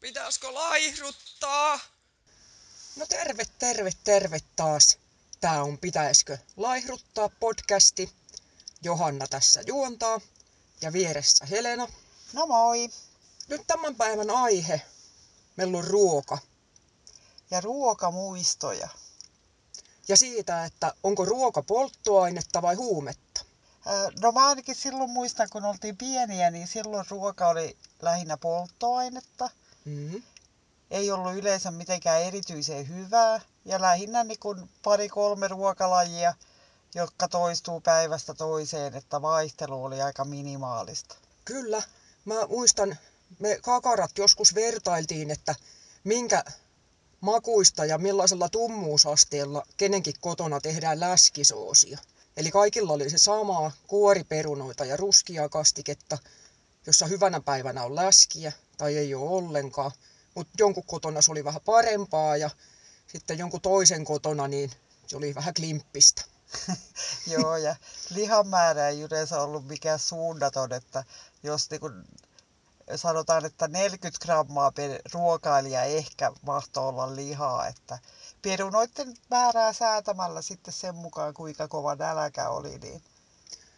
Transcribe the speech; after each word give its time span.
Pitäisikö 0.00 0.54
laihruttaa? 0.54 1.80
No 2.96 3.06
terve, 3.06 3.44
terve, 3.58 3.90
terve 4.04 4.38
taas. 4.56 4.98
Tää 5.40 5.62
on 5.62 5.78
Pitäisikö 5.78 6.38
laihruttaa 6.56 7.28
podcasti. 7.28 8.12
Johanna 8.82 9.26
tässä 9.26 9.60
juontaa 9.66 10.20
ja 10.80 10.92
vieressä 10.92 11.46
Helena. 11.46 11.88
No 12.32 12.46
moi. 12.46 12.90
Nyt 13.48 13.66
tämän 13.66 13.94
päivän 13.94 14.30
aihe. 14.30 14.82
Meillä 15.56 15.78
on 15.78 15.84
ruoka. 15.84 16.38
Ja 17.50 17.60
ruokamuistoja. 17.60 18.88
Ja 20.08 20.16
siitä, 20.16 20.64
että 20.64 20.94
onko 21.02 21.24
ruoka 21.24 21.62
polttoainetta 21.62 22.62
vai 22.62 22.74
huumetta. 22.74 23.44
No 24.20 24.32
mä 24.32 24.46
ainakin 24.48 24.74
silloin 24.74 25.10
muistan, 25.10 25.48
kun 25.52 25.64
oltiin 25.64 25.96
pieniä, 25.96 26.50
niin 26.50 26.66
silloin 26.66 27.06
ruoka 27.10 27.48
oli 27.48 27.76
lähinnä 28.02 28.36
polttoainetta. 28.36 29.50
Mm-hmm. 29.84 30.22
Ei 30.90 31.10
ollut 31.10 31.34
yleensä 31.34 31.70
mitenkään 31.70 32.22
erityisen 32.22 32.88
hyvää. 32.88 33.40
Ja 33.64 33.80
lähinnä 33.80 34.24
niin 34.24 34.38
kuin 34.38 34.70
pari-kolme 34.82 35.48
ruokalajia, 35.48 36.34
jotka 36.94 37.28
toistuu 37.28 37.80
päivästä 37.80 38.34
toiseen, 38.34 38.94
että 38.94 39.22
vaihtelu 39.22 39.84
oli 39.84 40.02
aika 40.02 40.24
minimaalista. 40.24 41.16
Kyllä. 41.44 41.82
Mä 42.24 42.46
muistan, 42.46 42.98
me 43.38 43.58
kakarat 43.62 44.18
joskus 44.18 44.54
vertailtiin, 44.54 45.30
että 45.30 45.54
minkä 46.04 46.44
makuista 47.20 47.84
ja 47.84 47.98
millaisella 47.98 48.48
tummuusasteella 48.48 49.62
kenenkin 49.76 50.14
kotona 50.20 50.60
tehdään 50.60 51.00
läskisoosia. 51.00 51.98
Eli 52.36 52.50
kaikilla 52.50 52.92
oli 52.92 53.10
se 53.10 53.18
sama 53.18 53.72
kuoriperunoita 53.86 54.84
ja 54.84 54.96
ruskia 54.96 55.48
kastiketta, 55.48 56.18
jossa 56.86 57.06
hyvänä 57.06 57.40
päivänä 57.40 57.84
on 57.84 57.96
läskiä 57.96 58.52
tai 58.80 58.96
ei 58.96 59.14
ole 59.14 59.30
ollenkaan. 59.30 59.90
Mutta 60.34 60.52
jonkun 60.58 60.84
kotona 60.86 61.22
se 61.22 61.30
oli 61.30 61.44
vähän 61.44 61.60
parempaa 61.64 62.36
ja 62.36 62.50
sitten 63.06 63.38
jonkun 63.38 63.60
toisen 63.60 64.04
kotona 64.04 64.48
niin 64.48 64.70
se 65.06 65.16
oli 65.16 65.34
vähän 65.34 65.54
klimppistä. 65.54 66.24
Joo, 67.32 67.56
ja 67.56 67.76
lihan 68.10 68.48
määrä 68.48 68.88
ei 68.88 69.00
yleensä 69.00 69.40
ollut 69.42 69.66
mikään 69.66 69.98
suunnaton, 69.98 70.72
että 70.72 71.04
jos 71.42 71.70
niin 71.70 71.80
kun 71.80 72.04
sanotaan, 72.96 73.44
että 73.44 73.68
40 73.68 74.24
grammaa 74.24 74.72
per 74.72 75.00
ruokailija 75.12 75.84
ehkä 75.84 76.32
mahtoi 76.42 76.88
olla 76.88 77.16
lihaa, 77.16 77.68
että 77.68 77.98
perunoiden 78.42 79.14
määrää 79.30 79.72
säätämällä 79.72 80.42
sitten 80.42 80.74
sen 80.74 80.94
mukaan, 80.94 81.34
kuinka 81.34 81.68
kova 81.68 81.94
nälkä 81.94 82.48
oli. 82.48 82.78
Niin. 82.78 83.02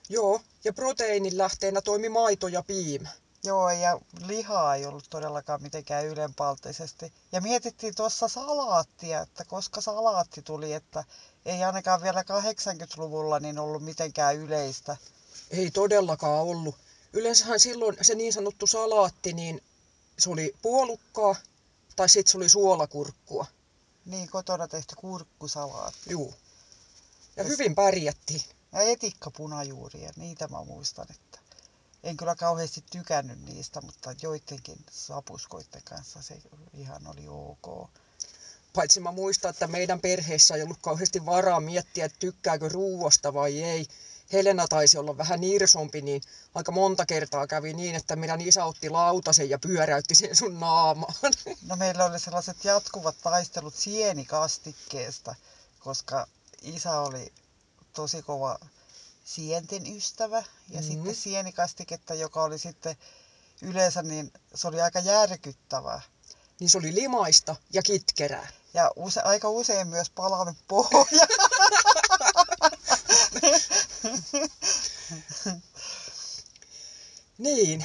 Joo, 0.08 0.40
ja 0.64 0.72
proteiinin 0.72 1.38
lähteenä 1.38 1.80
toimi 1.80 2.08
maito 2.08 2.48
ja 2.48 2.62
piimä. 2.62 3.08
Joo, 3.44 3.70
ja 3.70 3.98
lihaa 4.26 4.74
ei 4.74 4.86
ollut 4.86 5.10
todellakaan 5.10 5.62
mitenkään 5.62 6.06
ylenpalttisesti. 6.06 7.12
Ja 7.32 7.40
mietittiin 7.40 7.94
tuossa 7.94 8.28
salaattia, 8.28 9.20
että 9.20 9.44
koska 9.44 9.80
salaatti 9.80 10.42
tuli, 10.42 10.72
että 10.72 11.04
ei 11.44 11.64
ainakaan 11.64 12.02
vielä 12.02 12.22
80-luvulla 12.22 13.40
niin 13.40 13.58
ollut 13.58 13.82
mitenkään 13.84 14.36
yleistä. 14.36 14.96
Ei 15.50 15.70
todellakaan 15.70 16.42
ollut. 16.42 16.74
Yleensähän 17.12 17.60
silloin 17.60 17.96
se 18.02 18.14
niin 18.14 18.32
sanottu 18.32 18.66
salaatti, 18.66 19.32
niin 19.32 19.62
se 20.18 20.30
oli 20.30 20.54
puolukkaa 20.62 21.34
tai 21.96 22.08
sitten 22.08 22.30
se 22.30 22.36
oli 22.36 22.48
suolakurkkua. 22.48 23.46
Niin, 24.06 24.28
kotona 24.30 24.68
tehty 24.68 24.96
kurkkusalaatti. 24.96 26.10
Juu. 26.10 26.34
Ja 27.36 27.44
hyvin 27.44 27.74
pärjättiin. 27.74 28.42
Ja 28.72 28.80
etikkapunajuuria, 28.80 30.12
niitä 30.16 30.48
mä 30.48 30.64
muistan, 30.64 31.06
että 31.10 31.38
en 32.02 32.16
kyllä 32.16 32.34
kauheasti 32.34 32.84
tykännyt 32.90 33.40
niistä, 33.44 33.80
mutta 33.80 34.14
joidenkin 34.22 34.84
sapuskoiden 34.90 35.82
kanssa 35.84 36.22
se 36.22 36.38
ihan 36.74 37.06
oli 37.06 37.28
ok. 37.28 37.90
Paitsi 38.74 39.00
mä 39.00 39.12
muistan, 39.12 39.50
että 39.50 39.66
meidän 39.66 40.00
perheessä 40.00 40.54
ei 40.54 40.62
ollut 40.62 40.78
kauheasti 40.82 41.26
varaa 41.26 41.60
miettiä, 41.60 42.04
että 42.04 42.18
tykkääkö 42.18 42.68
ruuasta 42.68 43.34
vai 43.34 43.62
ei. 43.62 43.86
Helena 44.32 44.68
taisi 44.68 44.98
olla 44.98 45.16
vähän 45.18 45.40
nirsompi, 45.40 46.02
niin 46.02 46.22
aika 46.54 46.72
monta 46.72 47.06
kertaa 47.06 47.46
kävi 47.46 47.74
niin, 47.74 47.94
että 47.96 48.16
meidän 48.16 48.40
isä 48.40 48.64
otti 48.64 48.90
lautasen 48.90 49.50
ja 49.50 49.58
pyöräytti 49.58 50.14
sen 50.14 50.36
sun 50.36 50.60
naamaan. 50.60 51.14
No 51.68 51.76
meillä 51.76 52.04
oli 52.04 52.20
sellaiset 52.20 52.64
jatkuvat 52.64 53.16
taistelut 53.22 53.74
sienikastikkeesta, 53.74 55.34
koska 55.80 56.26
isä 56.62 57.00
oli 57.00 57.32
tosi 57.92 58.22
kova 58.22 58.58
sienten 59.24 59.96
ystävä 59.96 60.42
ja 60.68 60.80
mm. 60.80 60.86
sitten 60.86 61.14
sienikastiketta, 61.14 62.14
joka 62.14 62.42
oli 62.42 62.58
sitten 62.58 62.96
yleensä 63.62 64.02
niin 64.02 64.32
se 64.54 64.68
oli 64.68 64.80
aika 64.80 65.00
järkyttävää. 65.00 66.00
Niin 66.60 66.70
se 66.70 66.78
oli 66.78 66.94
limaista 66.94 67.56
ja 67.72 67.82
kitkerää. 67.82 68.48
Ja 68.74 68.90
use, 68.96 69.20
aika 69.20 69.48
usein 69.48 69.88
myös 69.88 70.10
palannut 70.10 70.56
pohja. 70.68 71.26
niin. 77.38 77.84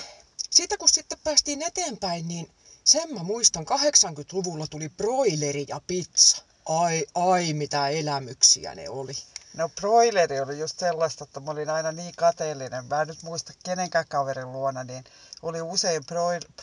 Siitä 0.50 0.78
kun 0.78 0.90
sitten 0.90 1.18
päästiin 1.24 1.62
eteenpäin, 1.62 2.28
niin 2.28 2.52
sen 2.84 3.14
mä 3.14 3.24
muistan, 3.24 3.66
80-luvulla 3.66 4.68
tuli 4.68 4.90
broileri 4.90 5.66
ja 5.68 5.82
pizza. 5.88 6.38
Ai, 6.66 7.06
ai, 7.16 7.54
mitä 7.54 7.88
elämyksiä 7.88 8.76
ne 8.76 8.90
oli. 8.90 9.14
No 9.58 9.70
broileri 9.70 10.40
oli 10.40 10.60
just 10.60 10.80
sellaista, 10.80 11.24
että 11.24 11.40
mä 11.40 11.52
olin 11.52 11.70
aina 11.70 11.92
niin 11.92 12.14
kateellinen. 12.18 12.86
Mä 12.86 13.02
en 13.02 13.08
nyt 13.08 13.24
muista 13.24 13.54
kenenkään 13.64 14.06
kaverin 14.10 14.52
luona, 14.52 14.84
niin 14.84 15.04
oli 15.42 15.62
usein 15.62 16.04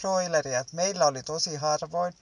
broileria. 0.00 0.60
Että 0.60 0.77
meillä 0.77 1.06
oli 1.06 1.22
tosi 1.22 1.56
harvoin. 1.56 2.15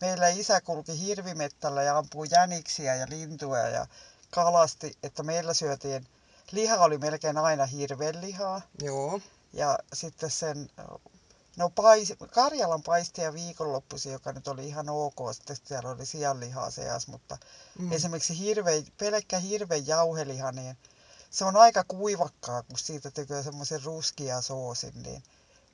Meillä 0.00 0.28
isä 0.28 0.60
kulki 0.60 1.00
hirvimettällä 1.00 1.82
ja 1.82 1.98
ampui 1.98 2.26
jäniksiä 2.30 2.94
ja 2.94 3.06
lintuja 3.10 3.68
ja 3.68 3.86
kalasti, 4.30 4.96
että 5.02 5.22
meillä 5.22 5.54
syötiin, 5.54 6.06
liha 6.52 6.76
oli 6.76 6.98
melkein 6.98 7.38
aina 7.38 7.66
hirven 7.66 8.20
lihaa. 8.20 8.60
Joo. 8.82 9.20
Ja 9.52 9.78
sitten 9.92 10.30
sen, 10.30 10.70
no 11.58 11.70
pais, 11.70 12.14
Karjalan 12.30 12.82
paistia 12.82 13.32
viikonloppuisin, 13.32 14.12
joka 14.12 14.32
nyt 14.32 14.48
oli 14.48 14.66
ihan 14.68 14.88
ok, 14.88 15.16
sitten 15.32 15.56
siellä 15.64 15.90
oli 15.90 16.06
sianlihaa 16.06 16.70
seas, 16.70 17.08
mutta 17.08 17.38
mm. 17.78 17.92
esimerkiksi 17.92 18.38
hirve, 18.38 18.84
pelkkä 18.98 19.38
hirven 19.38 19.86
jauheliha, 19.86 20.52
niin 20.52 20.76
se 21.30 21.44
on 21.44 21.56
aika 21.56 21.84
kuivakkaa, 21.84 22.62
kun 22.62 22.78
siitä 22.78 23.10
tekee 23.10 23.42
semmoisen 23.42 23.84
ruskia 23.84 24.40
soosin, 24.40 25.02
niin 25.02 25.22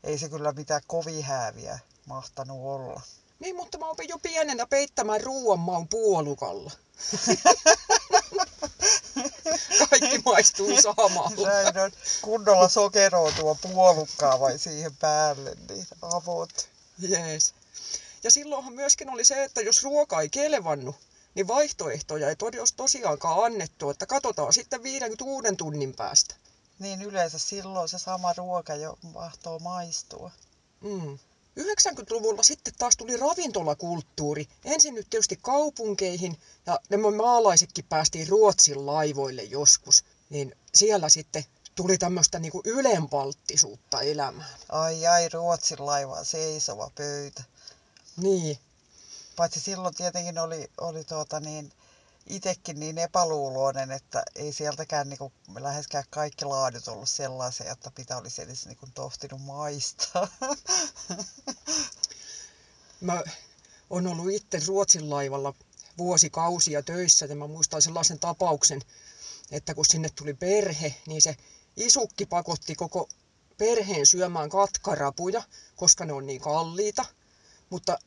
ei 0.05 0.19
se 0.19 0.29
kyllä 0.29 0.53
mitään 0.53 0.83
kovin 0.87 1.25
hääviä 1.25 1.79
mahtanut 2.07 2.59
olla. 2.63 3.01
Niin, 3.39 3.57
mutta 3.57 3.79
mä 3.79 3.87
opin 3.87 4.09
jo 4.09 4.19
pienenä 4.19 4.67
peittämään 4.67 5.21
ruoan 5.21 5.59
maun 5.59 5.89
puolukalla. 5.89 6.71
Kaikki 9.91 10.19
maistuu 10.25 10.81
samalta. 10.83 11.43
Näin 11.43 11.79
on. 11.79 11.93
Kunnolla 12.23 12.69
sokeroa 12.69 13.33
tuo 13.33 13.55
puolukkaa 13.55 14.41
vai 14.41 14.59
siihen 14.59 14.97
päälle, 14.97 15.57
niin 15.69 15.87
avot. 16.03 16.69
Jees. 16.99 17.55
Ja 18.23 18.31
silloinhan 18.31 18.73
myöskin 18.73 19.11
oli 19.11 19.25
se, 19.25 19.45
että 19.45 19.61
jos 19.61 19.83
ruoka 19.83 20.21
ei 20.21 20.29
kelevannut, 20.29 20.97
niin 21.35 21.49
vaihtoehtoja 21.49 22.29
ei 22.29 22.37
tosiaankaan 22.77 23.45
annettu, 23.45 23.91
että 23.91 24.07
katsotaan 24.07 24.53
sitten 24.53 24.83
56 24.83 25.57
tunnin 25.57 25.95
päästä. 25.95 26.35
Niin 26.79 27.03
yleensä 27.03 27.39
silloin 27.39 27.89
se 27.89 27.99
sama 27.99 28.33
ruoka 28.33 28.75
jo 28.75 28.99
mahtoo 29.03 29.59
maistua. 29.59 30.31
Mm. 30.81 31.19
90-luvulla 31.61 32.43
sitten 32.43 32.73
taas 32.79 32.97
tuli 32.97 33.17
ravintolakulttuuri. 33.17 34.49
Ensin 34.65 34.95
nyt 34.95 35.11
tietysti 35.11 35.39
kaupunkeihin 35.43 36.39
ja 36.67 36.81
ne 36.89 36.97
maalaisetkin 36.97 37.85
päästiin 37.89 38.29
Ruotsin 38.29 38.87
laivoille 38.87 39.43
joskus. 39.43 40.05
Niin 40.31 40.57
siellä 40.75 41.09
sitten 41.09 41.45
tuli 41.75 41.99
tämmöistä 41.99 42.39
niinku 42.39 42.63
ylenpalttisuutta 42.65 44.01
elämään. 44.01 44.59
Ai 44.69 45.07
ai, 45.07 45.29
Ruotsin 45.29 45.87
laiva, 45.87 46.25
seisova 46.25 46.91
pöytä. 46.95 47.43
Niin. 48.17 48.59
Paitsi 49.37 49.61
silloin 49.61 49.95
tietenkin 49.95 50.39
oli, 50.39 50.71
oli 50.81 51.05
tuota 51.05 51.41
niin, 51.41 51.73
itsekin 52.27 52.81
niin 52.81 52.99
epäluuloinen, 52.99 53.91
että 53.91 54.23
ei 54.35 54.53
sieltäkään 54.53 55.09
niin 55.09 55.19
kuin, 55.19 55.33
läheskään 55.59 56.05
kaikki 56.11 56.45
laadut 56.45 56.89
ollut 56.89 57.09
sellaisia, 57.09 57.73
että 57.73 57.91
pitää 57.95 58.19
olisi 58.19 58.43
edes 58.43 58.67
niin 58.67 58.77
kuin, 58.77 58.93
tohtinut 58.93 59.43
maistaa. 59.43 60.29
Mä 63.01 63.23
oon 63.91 64.07
ollut 64.07 64.33
itse 64.33 64.61
Ruotsin 64.67 65.11
laivalla 65.11 65.55
vuosikausia 65.99 66.83
töissä 66.83 67.27
ja 67.27 67.37
mä 67.37 67.47
muistan 67.47 67.83
sellaisen 67.83 68.19
tapauksen, 68.19 68.81
että 69.51 69.75
kun 69.75 69.87
sinne 69.87 70.09
tuli 70.15 70.35
perhe, 70.35 70.95
niin 71.07 71.23
se 71.23 71.37
isukki 71.77 72.27
pakotti 72.27 72.75
koko 72.75 73.09
perheen 73.59 74.07
syömään 74.07 74.51
katkarapuja, 74.51 75.43
koska 75.77 76.05
ne 76.05 76.13
on 76.13 76.27
niin 76.27 76.41
kalliita. 76.41 77.05
Mutta 77.71 77.99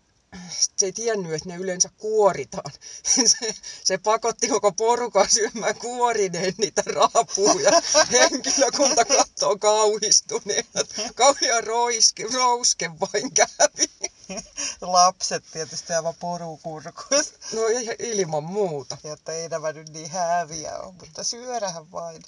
se 0.49 0.85
ei 0.85 0.91
tiennyt, 0.91 1.33
että 1.33 1.49
ne 1.49 1.55
yleensä 1.55 1.89
kuoritaan. 1.97 2.71
Se, 3.27 3.53
se 3.83 3.97
pakotti 3.97 4.47
koko 4.47 4.71
porukan 4.71 5.29
syömään 5.29 5.75
kuorineen 5.75 6.53
niitä 6.57 6.83
raapuja. 6.85 7.71
Henkilökunta 8.11 9.05
katsoo 9.05 9.57
kauhistuneena. 9.57 10.81
Kauhea 11.15 11.61
roiske, 11.61 12.27
rouske 12.33 12.91
vain 12.99 13.31
kävi. 13.33 14.11
Lapset 14.81 15.43
tietysti 15.53 15.93
aivan 15.93 16.15
porukurkuista. 16.19 17.39
No 17.53 17.61
ilman 17.99 18.43
muuta. 18.43 18.97
Jotta 19.03 19.31
ei 19.31 19.49
nämä 19.49 19.71
nyt 19.71 19.89
niin 19.89 20.09
häviä 20.09 20.77
ole, 20.77 20.93
mutta 20.99 21.23
syödähän 21.23 21.91
vain. 21.91 22.23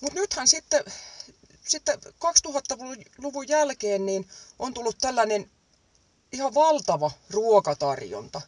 Mutta 0.00 0.20
nythän 0.20 0.48
sitten, 0.48 0.84
sitten 1.66 1.98
2000-luvun 2.00 3.48
jälkeen 3.48 4.06
niin 4.06 4.28
on 4.58 4.74
tullut 4.74 4.96
tällainen 5.00 5.50
ihan 6.32 6.54
valtava 6.54 7.10
ruokatarjonta. 7.30 8.40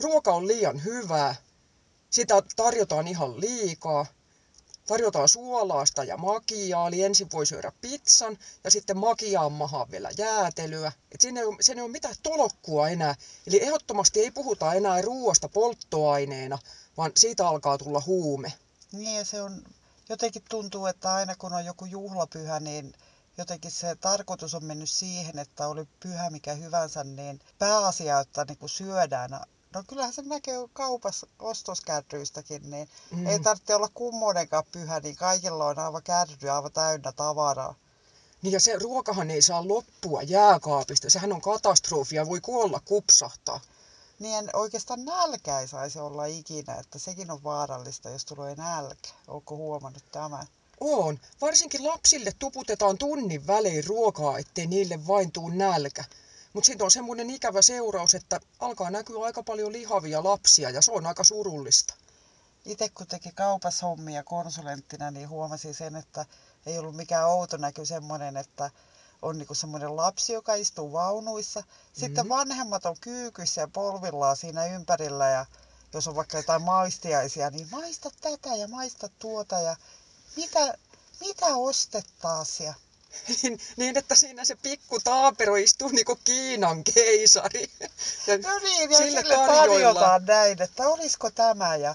Ruoka 0.00 0.32
on 0.34 0.46
liian 0.46 0.84
hyvää, 0.84 1.34
sitä 2.10 2.42
tarjotaan 2.56 3.08
ihan 3.08 3.40
liikaa. 3.40 4.06
Tarjotaan 4.86 5.28
suolaasta 5.28 6.04
ja 6.04 6.16
makiaa, 6.16 6.88
eli 6.88 7.02
ensin 7.02 7.28
voi 7.32 7.46
syödä 7.46 7.72
pizzan 7.80 8.38
ja 8.64 8.70
sitten 8.70 8.98
makiaan 8.98 9.52
mahaa 9.52 9.90
vielä 9.90 10.10
jäätelyä. 10.18 10.92
Et 11.12 11.20
siinä 11.20 11.40
ei 11.40 11.46
ole, 11.46 11.56
siinä 11.60 11.80
ei 11.80 11.84
ole 11.84 11.92
mitään 11.92 12.14
tolokkua 12.22 12.88
enää. 12.88 13.14
Eli 13.46 13.62
ehdottomasti 13.62 14.20
ei 14.20 14.30
puhuta 14.30 14.74
enää 14.74 15.02
ruoasta 15.02 15.48
polttoaineena, 15.48 16.58
vaan 16.96 17.12
siitä 17.16 17.48
alkaa 17.48 17.78
tulla 17.78 18.02
huume. 18.06 18.52
Niin 18.92 19.26
se 19.26 19.42
on, 19.42 19.62
jotenkin 20.08 20.42
tuntuu, 20.48 20.86
että 20.86 21.14
aina 21.14 21.34
kun 21.34 21.52
on 21.52 21.64
joku 21.64 21.84
juhlapyhä, 21.84 22.60
niin 22.60 22.92
jotenkin 23.38 23.70
se 23.70 23.94
tarkoitus 23.94 24.54
on 24.54 24.64
mennyt 24.64 24.90
siihen, 24.90 25.38
että 25.38 25.68
oli 25.68 25.88
pyhä 26.00 26.30
mikä 26.30 26.54
hyvänsä, 26.54 27.04
niin 27.04 27.40
pääasia, 27.58 28.20
että 28.20 28.44
niin 28.44 28.58
kuin 28.58 28.70
syödään. 28.70 29.30
No 29.74 29.82
kyllähän 29.88 30.12
se 30.12 30.22
näkee 30.22 30.56
kaupassa 30.72 31.26
ostoskärryistäkin, 31.38 32.70
niin 32.70 32.88
mm. 33.10 33.26
ei 33.26 33.38
tarvitse 33.38 33.74
olla 33.74 33.88
kummonenkaan 33.94 34.64
pyhä, 34.72 35.00
niin 35.00 35.16
kaikilla 35.16 35.64
on 35.64 35.78
aivan 35.78 36.02
kärry 36.02 36.50
aivan 36.50 36.72
täynnä 36.72 37.12
tavaraa. 37.12 37.74
Niin 38.42 38.52
ja 38.52 38.60
se 38.60 38.78
ruokahan 38.78 39.30
ei 39.30 39.42
saa 39.42 39.68
loppua 39.68 40.22
jääkaapista. 40.22 41.10
Sehän 41.10 41.32
on 41.32 41.40
katastrofia, 41.40 42.26
voi 42.26 42.40
kuolla 42.40 42.80
kupsahtaa. 42.84 43.60
Niin 44.18 44.50
oikeastaan 44.52 45.04
nälkä 45.04 45.60
ei 45.60 45.68
saisi 45.68 45.98
olla 45.98 46.24
ikinä, 46.24 46.74
että 46.74 46.98
sekin 46.98 47.30
on 47.30 47.44
vaarallista, 47.44 48.10
jos 48.10 48.24
tulee 48.24 48.54
nälkä. 48.54 49.08
Onko 49.28 49.56
huomannut 49.56 50.04
tämän? 50.12 50.46
On. 50.80 51.20
Varsinkin 51.40 51.86
lapsille 51.86 52.32
tuputetaan 52.38 52.98
tunnin 52.98 53.46
välein 53.46 53.84
ruokaa, 53.84 54.38
ettei 54.38 54.66
niille 54.66 55.06
vain 55.06 55.32
tuu 55.32 55.48
nälkä. 55.48 56.04
Mutta 56.52 56.66
siitä 56.66 56.84
on 56.84 56.90
semmoinen 56.90 57.30
ikävä 57.30 57.62
seuraus, 57.62 58.14
että 58.14 58.40
alkaa 58.60 58.90
näkyä 58.90 59.24
aika 59.24 59.42
paljon 59.42 59.72
lihavia 59.72 60.24
lapsia 60.24 60.70
ja 60.70 60.82
se 60.82 60.92
on 60.92 61.06
aika 61.06 61.24
surullista. 61.24 61.94
Itse 62.64 62.88
kun 62.88 63.06
teki 63.06 63.32
kaupassa 63.34 63.86
hommia 63.86 64.22
konsulenttina, 64.24 65.10
niin 65.10 65.28
huomasin 65.28 65.74
sen, 65.74 65.96
että 65.96 66.26
ei 66.66 66.78
ollut 66.78 66.96
mikään 66.96 67.28
outo 67.28 67.56
näky 67.56 67.86
semmoinen, 67.86 68.36
että 68.36 68.70
on 69.22 69.38
niinku 69.38 69.54
semmoinen 69.54 69.96
lapsi, 69.96 70.32
joka 70.32 70.54
istuu 70.54 70.92
vaunuissa. 70.92 71.62
Sitten 71.92 72.16
mm-hmm. 72.16 72.28
vanhemmat 72.28 72.86
on 72.86 72.96
kyykyssä 73.00 73.60
ja 73.60 73.68
polvillaan 73.68 74.36
siinä 74.36 74.66
ympärillä 74.66 75.30
ja 75.30 75.46
jos 75.92 76.08
on 76.08 76.16
vaikka 76.16 76.36
jotain 76.36 76.62
maistiaisia, 76.62 77.50
niin 77.50 77.68
maista 77.70 78.10
tätä 78.20 78.54
ja 78.54 78.68
maista 78.68 79.08
tuota 79.18 79.60
ja 79.60 79.76
mitä, 80.36 80.78
mitä 81.20 81.46
ostettaisiin? 81.46 82.74
niin, 83.42 83.60
niin, 83.76 83.98
että 83.98 84.14
siinä 84.14 84.44
se 84.44 84.56
pikku 84.56 85.00
taapero 85.04 85.56
istuu 85.56 85.88
niin 85.88 86.04
kuin 86.04 86.18
Kiinan 86.24 86.84
keisari. 86.84 87.70
Ja 88.26 88.38
no 88.38 88.58
niin, 88.58 88.90
ja 88.90 88.96
sille, 88.96 89.20
sille 89.20 89.46
tarjotaan 89.46 90.24
näin, 90.24 90.62
että 90.62 90.88
olisiko 90.88 91.30
tämä 91.30 91.76
ja 91.76 91.94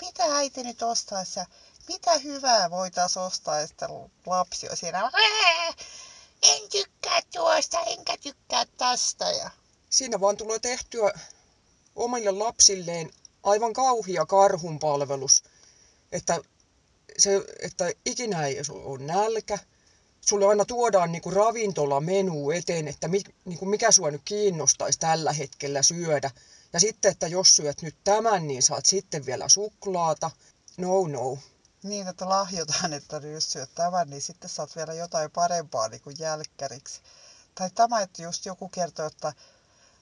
mitä 0.00 0.24
äiti 0.36 0.62
nyt 0.62 0.82
ostaisi 0.82 1.38
ja 1.38 1.46
mitä 1.88 2.18
hyvää 2.18 2.70
voitaisiin 2.70 3.22
ostaa, 3.22 3.60
ja 3.60 3.66
sitten 3.66 3.88
lapsi 4.26 4.68
on 4.68 4.76
siinä, 4.76 5.10
en 6.42 6.68
tykkää 6.72 7.20
tuosta, 7.32 7.80
enkä 7.80 8.16
tykkää 8.16 8.64
tästä. 8.78 9.30
Ja... 9.30 9.50
Siinä 9.90 10.20
vaan 10.20 10.36
tulee 10.36 10.58
tehtyä 10.58 11.12
omille 11.96 12.30
lapsilleen 12.30 13.10
aivan 13.42 13.72
kauhia 13.72 14.26
karhunpalvelus, 14.26 15.44
että 16.12 16.40
se, 17.18 17.44
että 17.60 17.92
ikinä 18.04 18.46
ei 18.46 18.62
ole 18.68 19.04
nälkä. 19.04 19.58
Sulle 20.20 20.46
aina 20.46 20.64
tuodaan 20.64 21.12
niinku 21.12 21.30
ravintolamenu 21.30 22.50
eteen, 22.50 22.88
että 22.88 23.08
mi, 23.08 23.22
niinku 23.44 23.64
mikä 23.64 23.90
sua 23.90 24.10
nyt 24.10 24.22
kiinnostaisi 24.24 24.98
tällä 24.98 25.32
hetkellä 25.32 25.82
syödä. 25.82 26.30
Ja 26.72 26.80
sitten, 26.80 27.10
että 27.10 27.26
jos 27.26 27.56
syöt 27.56 27.82
nyt 27.82 27.96
tämän, 28.04 28.46
niin 28.46 28.62
saat 28.62 28.86
sitten 28.86 29.26
vielä 29.26 29.48
suklaata. 29.48 30.30
No, 30.76 31.06
no. 31.06 31.38
Niin, 31.82 32.08
että 32.08 32.28
lahjotaan, 32.28 32.92
että 32.92 33.16
jos 33.16 33.52
syöt 33.52 33.70
tämän, 33.74 34.10
niin 34.10 34.22
sitten 34.22 34.50
saat 34.50 34.76
vielä 34.76 34.94
jotain 34.94 35.30
parempaa 35.30 35.88
niin 35.88 36.00
kuin 36.00 36.16
jälkkäriksi. 36.18 37.00
Tai 37.54 37.70
tämä, 37.70 38.00
että 38.00 38.22
just 38.22 38.46
joku 38.46 38.68
kertoo, 38.68 39.06
että, 39.06 39.32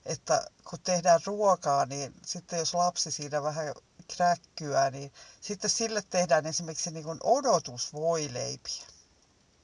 että 0.06 0.46
kun 0.70 0.78
tehdään 0.84 1.20
ruokaa, 1.26 1.87
niin 1.87 2.14
sitten 2.26 2.58
jos 2.58 2.75
lapsi 2.75 3.10
siinä 3.10 3.43
vähän 3.43 3.75
kräkkyä, 4.17 4.91
niin 4.91 5.12
sitten 5.41 5.71
sille 5.71 6.03
tehdään 6.11 6.47
esimerkiksi 6.47 6.91
niin 6.91 7.05
kuin 7.05 7.19
odotusvoileipiä. 7.23 8.87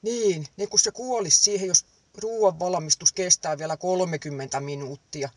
Niin, 0.03 0.47
niin 0.57 0.69
kun 0.69 0.79
se 0.79 0.91
kuolisi 0.91 1.39
siihen, 1.39 1.69
jos 1.69 1.87
ruoan 2.19 2.59
valmistus 2.59 3.13
kestää 3.13 3.59
vielä 3.59 3.77
30 3.77 4.61
minuuttia, 4.61 5.29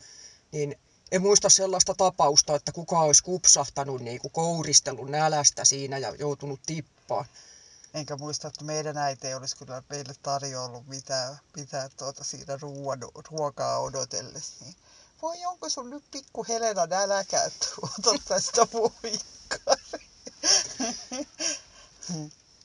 niin 0.52 0.78
en 1.12 1.22
muista 1.22 1.48
sellaista 1.48 1.94
tapausta, 1.94 2.54
että 2.54 2.72
kuka 2.72 3.00
olisi 3.00 3.22
kupsahtanut 3.22 4.00
niin 4.00 4.20
kuin 4.20 4.32
kouristellut 4.32 5.10
nälästä 5.10 5.64
siinä 5.64 5.98
ja 5.98 6.14
joutunut 6.18 6.60
tippaan. 6.66 7.24
Enkä 7.94 8.16
muista, 8.16 8.48
että 8.48 8.64
meidän 8.64 8.96
äiti 8.96 9.26
ei 9.26 9.34
olisi 9.34 9.56
kyllä 9.56 9.82
meille 9.88 10.14
tarjoillut 10.22 10.86
mitään, 10.86 11.38
mitään 11.56 11.90
tuota 11.96 12.24
siinä 12.24 12.58
ruoan, 12.60 13.00
ruokaa 13.30 13.78
odotellessa. 13.78 14.64
Niin 14.64 14.74
voi 15.24 15.44
onko 15.46 15.68
sun 15.68 15.90
nyt 15.90 16.04
pikku 16.10 16.44
Helena 16.48 16.86
nälkä, 16.86 17.42
että 17.42 17.66
ota 17.82 18.22
tästä 18.28 18.66
voikkari. 18.72 20.06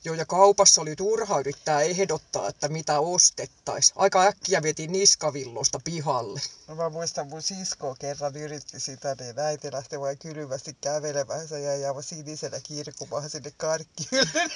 Joo, 0.04 0.14
ja 0.14 0.26
kaupassa 0.26 0.80
oli 0.80 0.96
turha 0.96 1.40
yrittää 1.40 1.80
ehdottaa, 1.80 2.48
että 2.48 2.68
mitä 2.68 3.00
ostettais. 3.00 3.92
Aika 3.96 4.22
äkkiä 4.22 4.62
vietiin 4.62 4.92
niskavillosta 4.92 5.80
pihalle. 5.84 6.40
No 6.68 6.74
mä 6.74 6.88
muistan, 6.88 7.28
mun 7.28 7.42
sisko 7.42 7.96
kerran 7.98 8.36
yritti 8.36 8.80
sitä, 8.80 9.16
niin 9.20 9.38
äiti 9.38 9.72
lähti 9.72 10.00
vain 10.00 10.18
kylmästi 10.18 10.76
kävelemään. 10.80 11.48
Se 11.48 11.60
jäi 11.60 11.84
aivan 11.84 12.02
sinisenä 12.02 12.60
kirkumaan 12.60 13.30
sinne 13.30 13.52
karkkihyllyyn. 13.56 14.50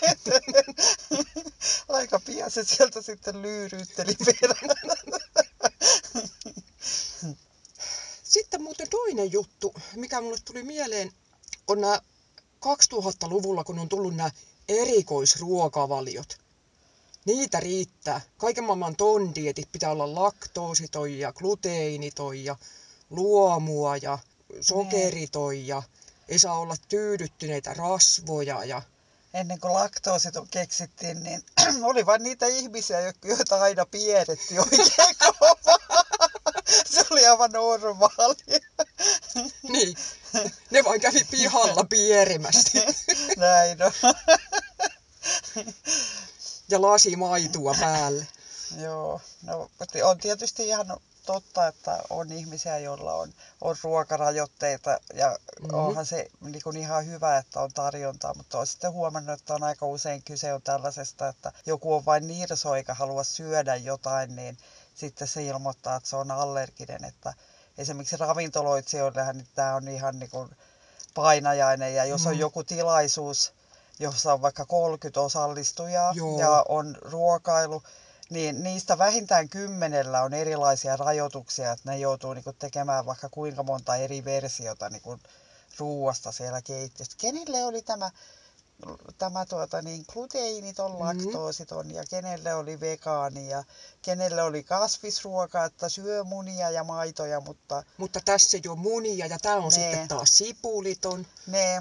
Aika 1.89 2.21
pian 2.21 2.51
se 2.51 2.65
sieltä 2.65 3.03
sitten 3.03 3.43
lyyryytteli 3.43 4.17
perään. 4.25 5.05
Sitten 8.35 8.63
muuten 8.63 8.89
toinen 9.17 9.33
juttu, 9.33 9.75
mikä 9.97 10.21
mulle 10.21 10.39
tuli 10.45 10.63
mieleen, 10.63 11.13
on 11.69 11.81
nämä 11.81 12.01
2000-luvulla, 12.67 13.65
kun 13.65 13.79
on 13.79 13.89
tullut 13.89 14.17
nämä 14.17 14.31
erikoisruokavaliot. 14.69 16.39
Niitä 17.25 17.61
riittää. 17.61 18.21
Kaiken 18.37 18.65
maailman 18.65 18.97
tondietit 18.97 19.73
pitää 19.73 19.91
olla 19.91 20.15
laktoositoja, 20.15 21.33
gluteenitoja, 21.33 22.57
luomua 23.11 23.97
ja 23.97 24.19
sokeritoja. 24.61 25.83
Ei 26.29 26.39
saa 26.39 26.59
olla 26.59 26.77
tyydyttyneitä 26.89 27.75
rasvoja 27.75 28.65
ja 28.65 28.83
ennen 29.35 29.61
kuin 29.61 29.75
laktoosit 29.75 30.35
keksittiin, 30.51 31.23
niin 31.23 31.43
oli 31.91 32.07
vain 32.07 32.23
niitä 32.23 32.47
ihmisiä, 32.47 33.13
joita 33.25 33.61
aina 33.61 33.87
piirrettiin 33.87 34.61
oikein 34.61 35.17
kovaa. 35.19 35.79
Se 36.91 37.05
oli 37.11 37.27
aivan 37.27 37.51
normaalia. 37.51 38.61
Niin, 39.73 39.97
ne 40.71 40.85
vain 40.85 41.01
kävi 41.01 41.25
pihalla 41.31 41.85
pierimästi. 41.85 42.79
Näin 43.37 43.79
on. 43.83 43.93
Ja 46.69 46.83
lasi 46.83 47.17
maitua 47.17 47.75
päälle. 47.81 48.27
Joo, 48.77 49.21
no 49.43 49.71
on 50.05 50.19
tietysti 50.19 50.69
ihan 50.69 50.87
totta, 51.27 51.67
että 51.67 52.03
on 52.11 52.33
ihmisiä, 52.33 52.79
joilla 52.79 53.15
on, 53.15 53.35
on 53.61 53.77
ruokarajoitteita 53.83 55.01
ja 55.15 55.39
mm-hmm. 55.61 55.79
onhan 55.79 56.07
se 56.07 56.29
niin 56.41 56.63
kuin 56.65 56.77
ihan 56.77 57.07
hyvä, 57.07 57.39
että 57.39 57.61
on 57.61 57.73
tarjontaa, 57.73 58.35
mutta 58.35 58.59
olen 58.59 58.67
sitten 58.67 58.93
huomannut, 58.93 59.41
että 59.41 59.55
on 59.55 59.63
aika 59.63 59.87
usein 59.87 60.23
kyse 60.23 60.53
on 60.53 60.63
tällaisesta, 60.63 61.29
että 61.29 61.53
joku 61.67 61.95
on 61.95 62.05
vain 62.05 62.27
nirso 62.27 62.75
eikä 62.75 62.95
halua 62.95 63.25
syödä 63.25 63.77
jotain, 63.77 64.37
niin 64.37 64.59
sitten 64.95 65.29
se 65.29 65.43
ilmoittaa, 65.43 65.97
että 65.97 66.09
se 66.09 66.17
on 66.17 66.31
allerginen, 66.31 67.05
että 67.05 67.35
esimerkiksi 67.79 68.17
ravintoloitsijoillehan 68.17 69.37
niin 69.37 69.49
tämä 69.55 69.75
on 69.75 69.89
ihan 69.89 70.19
niin 70.19 70.31
kuin 70.31 70.51
painajainen 71.15 71.95
ja 71.95 72.05
jos 72.05 72.25
mm. 72.25 72.27
on 72.27 72.39
joku 72.39 72.65
tilaisuus, 72.65 73.53
jossa 73.99 74.33
on 74.33 74.43
vaikka 74.43 74.65
30 74.67 75.21
osallistujaa 75.21 76.13
Joo. 76.17 76.41
ja 76.41 76.65
on 76.69 76.97
ruokailu, 77.01 77.83
niin 78.31 78.63
niistä 78.63 78.99
vähintään 78.99 79.49
kymmenellä 79.49 80.23
on 80.23 80.35
erilaisia 80.35 80.97
rajoituksia, 80.97 81.73
että 81.73 81.91
ne 81.91 81.99
joutuu 81.99 82.33
niin 82.33 82.45
kuin 82.45 82.57
tekemään 82.59 83.07
vaikka 83.07 83.29
kuinka 83.29 83.63
monta 83.63 83.97
eri 83.97 84.25
versiota 84.25 84.89
niin 84.89 85.03
kuin 85.03 85.21
ruuasta 85.79 86.33
siellä 86.33 86.63
keittiössä. 86.63 87.17
Kenelle 87.21 87.65
oli 87.65 87.83
tämä, 87.83 88.11
tämä 89.19 89.47
tuota, 89.47 89.83
niin 89.83 90.05
gluteiniton, 90.13 90.91
Mhm. 90.93 91.01
laktoositon 91.01 91.91
ja 91.91 92.05
kenelle 92.11 92.55
oli 92.55 92.81
vegaani 92.81 93.49
ja 93.49 93.65
kenelle 94.03 94.43
oli 94.43 94.63
kasvisruoka, 94.63 95.65
että 95.65 95.89
syö 95.89 96.25
munia 96.25 96.71
ja 96.71 96.85
maitoja, 96.85 97.41
mutta 97.41 97.83
Mutta 97.97 98.21
tässä 98.25 98.59
ole 98.69 98.79
munia 98.79 99.27
ja 99.27 99.39
tämä 99.39 99.57
on 99.57 99.63
Nee. 99.63 99.71
sitten 99.91 100.09
taas 100.09 100.39
sipuliton. 100.39 101.27
ne, 101.47 101.81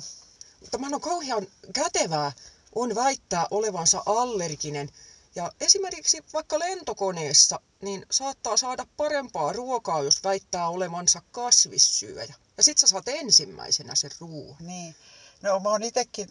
Tämähän 0.72 0.94
on 0.94 1.02
kauhean 1.02 1.48
kätevää 1.74 2.32
on 2.76 2.96
väittää 2.96 3.48
olevansa 3.52 4.04
allerginen. 4.06 4.90
Ja 5.36 5.52
esimerkiksi 5.62 6.24
vaikka 6.34 6.60
lentokoneessa, 6.60 7.60
niin 7.82 8.06
saattaa 8.12 8.58
saada 8.58 8.86
parempaa 8.98 9.54
ruokaa, 9.54 10.04
jos 10.04 10.24
väittää 10.24 10.70
olevansa 10.70 11.22
kasvissyöjä. 11.32 12.34
Ja 12.58 12.64
sit 12.64 12.78
sä 12.78 12.88
saat 12.88 13.08
ensimmäisenä 13.08 13.96
sen 13.96 14.12
ruoan. 14.20 14.56
niin. 14.60 14.96
No 15.44 15.60
mä 15.60 15.70
oon 15.70 15.84
itekin 15.84 16.30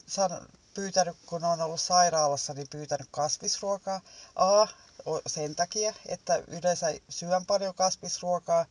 pyytänyt, 0.74 1.16
kun 1.26 1.44
on 1.44 1.60
ollut 1.60 1.80
sairaalassa, 1.80 2.54
niin 2.54 2.66
pyytänyt 2.70 3.08
kasvisruokaa. 3.10 4.00
A, 4.36 4.66
sen 5.26 5.56
takia, 5.56 5.94
että 6.06 6.42
yleensä 6.46 6.86
syön 7.08 7.46
paljon 7.46 7.74
kasvisruokaa. 7.74 8.66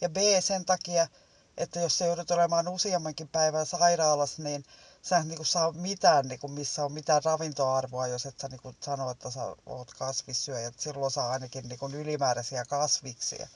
Ja 0.00 0.08
B, 0.08 0.16
sen 0.40 0.64
takia, 0.64 1.08
että 1.56 1.80
jos 1.80 1.98
sä 1.98 2.04
joudut 2.04 2.30
olemaan 2.30 2.68
useammankin 2.68 3.28
päivän 3.28 3.66
sairaalassa, 3.66 4.42
niin 4.42 4.64
sä 5.02 5.18
et 5.18 5.26
niinku 5.26 5.44
saa 5.44 5.72
mitään, 5.72 6.28
niinku, 6.28 6.48
missä 6.48 6.84
on 6.84 6.92
mitään 6.92 7.24
ravintoarvoa, 7.24 8.06
jos 8.06 8.26
et 8.26 8.40
sä 8.40 8.48
niinku 8.48 8.74
sano, 8.80 9.10
että 9.10 9.30
sä 9.30 9.56
oot 9.66 9.94
kasvissyöjä. 9.94 10.68
Et 10.68 10.80
silloin 10.80 11.12
saa 11.12 11.30
ainakin 11.30 11.68
niinku 11.68 11.88
ylimääräisiä 11.88 12.64
kasviksia. 12.64 13.48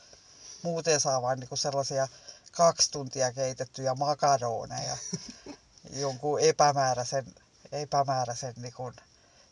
Muuten 0.62 1.00
saa 1.00 1.22
vain 1.22 1.40
niinku 1.40 1.56
sellaisia 1.56 2.08
kaksi 2.52 2.90
tuntia 2.90 3.32
keitettyjä 3.32 3.94
makaroneja 3.94 4.96
jonkun 6.00 6.40
epämääräisen, 6.40 7.34
epämääräisen 7.72 8.54
niinku 8.56 8.92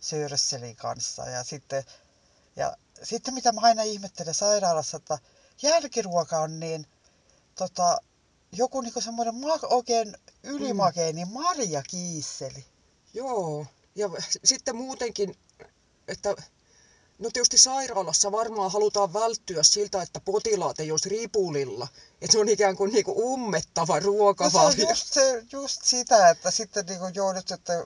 sörsselin 0.00 0.76
kanssa. 0.76 1.26
Ja 1.28 1.44
sitten, 1.44 1.84
ja 2.56 2.76
sitten 3.02 3.34
mitä 3.34 3.52
mä 3.52 3.60
aina 3.60 3.82
ihmettelen 3.82 4.34
sairaalassa, 4.34 4.96
että 4.96 5.18
jälkiruoka 5.62 6.38
on 6.38 6.60
niin 6.60 6.86
tota, 7.54 7.98
joku 8.52 8.80
niinku 8.80 9.00
semmoinen 9.00 9.34
ma- 9.34 9.68
oikein 9.70 10.16
ylimakea, 10.42 11.12
niin 11.12 11.32
marjakiisseli. 11.32 12.64
Joo, 13.14 13.66
ja 13.94 14.10
sitten 14.44 14.76
muutenkin, 14.76 15.36
että 16.08 16.34
no 17.18 17.30
tietysti 17.32 17.58
sairaalassa 17.58 18.32
varmaan 18.32 18.70
halutaan 18.70 19.12
välttyä 19.12 19.62
siltä, 19.62 20.02
että 20.02 20.20
potilaat 20.20 20.80
ei 20.80 20.90
olisi 20.90 21.08
ripulilla. 21.08 21.88
Että 22.22 22.32
se 22.32 22.38
on 22.38 22.48
ikään 22.48 22.76
kuin, 22.76 22.92
niin 22.92 23.04
kuin 23.04 23.18
ummettava 23.18 23.94
No 23.94 24.00
se 24.00 24.08
on 24.08 24.14
ruokavalio. 24.14 24.88
just, 24.88 25.12
se, 25.12 25.44
just 25.52 25.84
sitä, 25.84 26.28
että 26.28 26.50
sitten 26.50 26.86
niinku 26.86 27.06
joudut, 27.14 27.50
että 27.50 27.84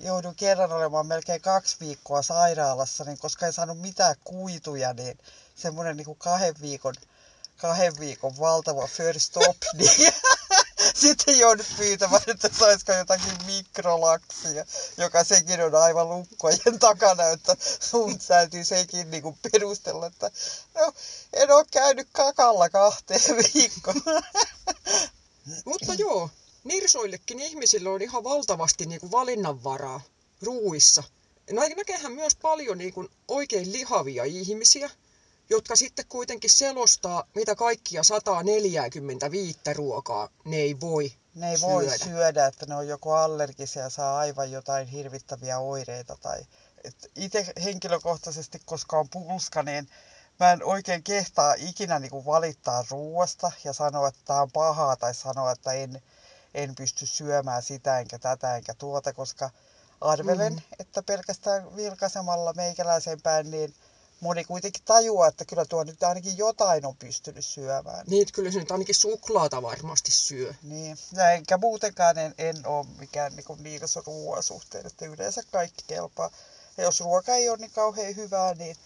joudun 0.00 0.34
kerran 0.34 0.72
olemaan 0.72 1.06
melkein 1.06 1.40
kaksi 1.40 1.76
viikkoa 1.80 2.22
sairaalassa, 2.22 3.04
niin 3.04 3.18
koska 3.18 3.46
en 3.46 3.52
saanut 3.52 3.80
mitään 3.80 4.16
kuituja, 4.24 4.92
niin 4.92 5.18
semmoinen 5.54 5.96
niinku 5.96 6.14
kahden 6.14 6.54
viikon, 6.60 6.94
kahden 7.56 7.92
viikon 8.00 8.38
valtava 8.38 8.86
first 8.86 9.20
stop, 9.20 9.56
niin 9.74 10.12
sitten 11.02 11.38
joudut 11.38 11.66
pyytämään, 11.76 12.22
että 12.26 12.50
saisiko 12.58 12.92
jotakin 12.92 13.32
mikrolaksia, 13.46 14.64
joka 14.96 15.24
sekin 15.24 15.60
on 15.62 15.74
aivan 15.74 16.08
lukkojen 16.08 16.78
takana, 16.78 17.28
että 17.28 17.56
sun 17.80 18.18
täytyy 18.18 18.64
sekin 18.64 19.10
niinku 19.10 19.38
perustella, 19.52 20.06
että 20.06 20.30
no 20.74 20.92
en 21.32 21.50
ole 21.50 21.64
käynyt 21.70 22.08
kakalla 22.12 22.68
kahteen 22.70 23.36
viikkoon. 23.54 24.02
Mutta 25.64 25.94
joo, 25.94 26.30
nirsoillekin 26.64 27.40
ihmisille 27.40 27.88
on 27.88 28.02
ihan 28.02 28.24
valtavasti 28.24 28.86
niin 28.86 29.00
kuin 29.00 29.10
valinnanvaraa 29.12 30.00
ruuissa. 30.42 31.02
Nä- 31.50 31.68
Näkehän 31.76 32.12
myös 32.12 32.36
paljon 32.36 32.78
niin 32.78 32.92
kuin 32.92 33.08
oikein 33.28 33.72
lihavia 33.72 34.24
ihmisiä, 34.24 34.90
jotka 35.50 35.76
sitten 35.76 36.04
kuitenkin 36.08 36.50
selostaa, 36.50 37.24
mitä 37.34 37.54
kaikkia 37.54 38.02
145 38.02 39.60
ruokaa 39.74 40.28
ne 40.44 40.56
ei 40.56 40.80
voi 40.80 41.12
Ne 41.34 41.50
ei 41.50 41.60
voi 41.60 41.84
syödä. 41.84 42.04
syödä, 42.04 42.46
että 42.46 42.66
ne 42.66 42.74
on 42.74 42.88
joko 42.88 43.14
allergisia 43.16 43.82
ja 43.82 43.90
saa 43.90 44.18
aivan 44.18 44.50
jotain 44.52 44.86
hirvittäviä 44.86 45.58
oireita. 45.58 46.16
Tai... 46.22 46.46
Itse 47.16 47.46
henkilökohtaisesti, 47.64 48.60
koska 48.64 48.98
on 48.98 49.08
pulska, 49.08 49.62
niin 49.62 49.88
mä 50.40 50.52
en 50.52 50.64
oikein 50.64 51.02
kehtaa 51.02 51.54
ikinä 51.58 51.98
niinku 51.98 52.24
valittaa 52.26 52.84
ruoasta 52.90 53.52
ja 53.64 53.72
sanoa, 53.72 54.08
että 54.08 54.20
tämä 54.24 54.42
on 54.42 54.52
pahaa 54.52 54.96
tai 54.96 55.14
sanoa, 55.14 55.52
että 55.52 55.72
en, 55.72 56.02
en 56.54 56.74
pysty 56.74 57.06
syömään 57.06 57.62
sitä 57.62 58.00
enkä 58.00 58.18
tätä 58.18 58.56
enkä 58.56 58.74
tuota, 58.74 59.12
koska 59.12 59.50
arvelen, 60.00 60.52
Mm. 60.52 60.60
että 60.78 61.02
pelkästään 61.02 61.76
vilkaisemalla 61.76 62.52
meikäläisen 62.52 63.22
päin, 63.22 63.50
niin 63.50 63.74
moni 64.22 64.44
kuitenkin 64.44 64.84
tajuaa, 64.84 65.28
että 65.28 65.44
kyllä 65.44 65.64
tuo 65.64 65.84
nyt 65.84 66.02
ainakin 66.02 66.38
jotain 66.38 66.86
on 66.86 66.96
pystynyt 66.96 67.46
syömään. 67.46 68.04
Niin, 68.06 68.26
kyllä 68.32 68.50
se 68.50 68.58
nyt 68.58 68.70
ainakin 68.70 68.94
suklaata 68.94 69.62
varmasti 69.62 70.10
syö. 70.10 70.54
Niin, 70.62 70.98
ja 71.12 71.30
enkä 71.30 71.58
muutenkaan 71.58 72.18
en, 72.18 72.34
en 72.38 72.66
ole 72.66 72.86
mikään 72.98 73.36
niin 73.36 73.62
niikas 73.62 73.96
ruoan 74.06 74.42
suhteen, 74.42 74.86
että 74.86 75.06
yleensä 75.06 75.42
kaikki 75.52 75.84
kelpaa. 75.86 76.30
Ja 76.76 76.84
jos 76.84 77.00
ruoka 77.00 77.34
ei 77.34 77.48
ole 77.48 77.58
niin 77.58 77.70
kauhean 77.70 78.16
hyvää, 78.16 78.54
niin, 78.54 78.76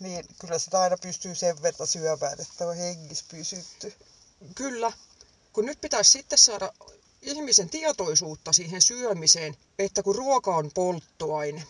niin 0.00 0.24
kyllä 0.38 0.58
sitä 0.58 0.80
aina 0.80 0.96
pystyy 1.02 1.34
sen 1.34 1.62
verran 1.62 1.88
syömään, 1.88 2.40
että 2.40 2.68
on 2.68 2.76
hengissä 2.76 3.24
pysytty. 3.30 3.94
Kyllä, 4.54 4.92
kun 5.52 5.66
nyt 5.66 5.80
pitäisi 5.80 6.10
sitten 6.10 6.38
saada 6.38 6.72
ihmisen 7.22 7.68
tietoisuutta 7.68 8.52
siihen 8.52 8.82
syömiseen, 8.82 9.56
että 9.78 10.02
kun 10.02 10.14
ruoka 10.14 10.56
on 10.56 10.70
polttoaine, 10.74 11.64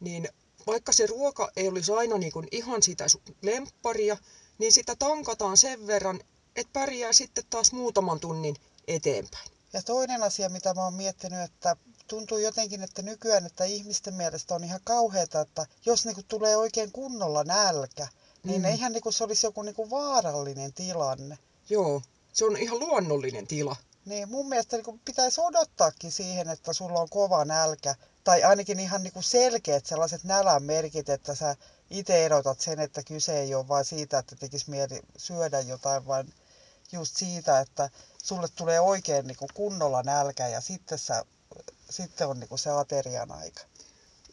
niin 0.00 0.28
vaikka 0.66 0.92
se 0.92 1.06
ruoka 1.06 1.50
ei 1.56 1.68
olisi 1.68 1.92
aina 1.92 2.18
niin 2.18 2.32
kuin 2.32 2.48
ihan 2.50 2.82
sitä 2.82 3.04
su- 3.04 3.34
lempparia, 3.42 4.16
niin 4.58 4.72
sitä 4.72 4.96
tankataan 4.96 5.56
sen 5.56 5.86
verran, 5.86 6.20
että 6.56 6.72
pärjää 6.72 7.12
sitten 7.12 7.44
taas 7.50 7.72
muutaman 7.72 8.20
tunnin 8.20 8.56
eteenpäin. 8.88 9.50
Ja 9.72 9.82
toinen 9.82 10.22
asia, 10.22 10.48
mitä 10.48 10.74
mä 10.74 10.84
oon 10.84 10.94
miettinyt, 10.94 11.40
että 11.40 11.76
tuntuu 12.08 12.38
jotenkin, 12.38 12.82
että 12.82 13.02
nykyään, 13.02 13.46
että 13.46 13.64
ihmisten 13.64 14.14
mielestä 14.14 14.54
on 14.54 14.64
ihan 14.64 14.80
kauheata, 14.84 15.40
että 15.40 15.66
jos 15.86 16.04
niinku 16.04 16.22
tulee 16.28 16.56
oikein 16.56 16.92
kunnolla 16.92 17.44
nälkä, 17.44 18.08
niin 18.44 18.60
Mm. 18.60 18.64
eihän 18.64 18.92
niinku 18.92 19.12
se 19.12 19.24
olisi 19.24 19.46
joku 19.46 19.62
niinku 19.62 19.90
vaarallinen 19.90 20.72
tilanne. 20.72 21.38
Joo, 21.70 22.02
se 22.32 22.44
on 22.44 22.56
ihan 22.56 22.78
luonnollinen 22.78 23.46
tila. 23.46 23.76
Niin 24.06 24.28
mun 24.28 24.48
mielestä 24.48 24.76
niin 24.76 25.00
pitäisi 25.04 25.40
odottaakin 25.40 26.12
siihen, 26.12 26.48
että 26.48 26.72
sulla 26.72 27.00
on 27.00 27.08
kova 27.08 27.44
nälkä. 27.44 27.94
Tai 28.24 28.42
ainakin 28.42 28.80
ihan 28.80 29.02
niin 29.02 29.12
selkeät 29.20 29.86
sellaiset 29.86 30.24
nälän 30.24 30.62
merkit, 30.62 31.08
että 31.08 31.34
sä 31.34 31.56
itse 31.90 32.24
erotat 32.24 32.60
sen, 32.60 32.80
että 32.80 33.02
kyse 33.02 33.40
ei 33.40 33.54
ole 33.54 33.68
vain 33.68 33.84
siitä, 33.84 34.18
että 34.18 34.36
tekisi 34.36 34.70
mieli 34.70 35.00
syödä 35.16 35.60
jotain, 35.60 36.06
vaan 36.06 36.32
just 36.92 37.16
siitä, 37.16 37.60
että 37.60 37.90
sulle 38.22 38.48
tulee 38.56 38.80
oikein 38.80 39.26
niin 39.26 39.36
kunnolla 39.54 40.02
nälkä 40.02 40.48
ja 40.48 40.60
sitten, 40.60 40.98
sä, 40.98 41.24
sitten 41.90 42.28
on 42.28 42.40
niin 42.40 42.58
se 42.58 42.70
aterian 42.70 43.32
aika. 43.32 43.60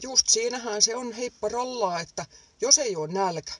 Just 0.04 0.30
siinähän 0.30 0.82
se 0.82 0.96
on 0.96 1.12
heippa 1.12 1.50
rallaa, 1.50 2.00
että 2.00 2.26
jos 2.62 2.78
ei 2.78 2.96
ole 2.96 3.08
nälkä 3.08 3.54